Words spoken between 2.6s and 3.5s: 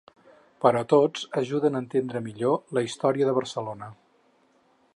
la història de